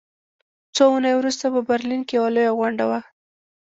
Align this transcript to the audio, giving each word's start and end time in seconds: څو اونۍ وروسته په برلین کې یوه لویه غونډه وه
څو 0.75 0.83
اونۍ 0.91 1.13
وروسته 1.15 1.45
په 1.53 1.59
برلین 1.69 2.01
کې 2.07 2.13
یوه 2.17 2.29
لویه 2.35 2.53
غونډه 2.59 2.85
وه 2.89 2.99